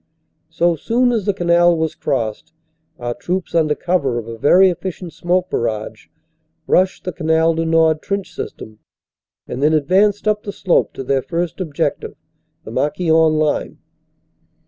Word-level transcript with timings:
So 0.49 0.75
soon 0.75 1.11
as 1.11 1.27
the 1.27 1.33
canal 1.35 1.77
was 1.77 1.93
crossed, 1.93 2.53
our 2.97 3.13
troops, 3.13 3.53
under 3.53 3.75
cover 3.75 4.17
of 4.17 4.27
a 4.27 4.35
very 4.35 4.71
efficient 4.71 5.13
smoke 5.13 5.47
barrage, 5.51 6.07
rushed 6.65 7.03
the 7.03 7.11
Canal 7.11 7.53
du 7.53 7.65
Nord 7.67 8.01
trench 8.01 8.33
system 8.33 8.79
and 9.47 9.61
then 9.61 9.73
advanced 9.73 10.27
up 10.27 10.41
the 10.41 10.51
slope 10.51 10.93
to 10.93 11.03
their 11.03 11.21
first 11.21 11.61
objective, 11.61 12.15
the 12.63 12.71
Marquion 12.71 13.37
line. 13.37 13.77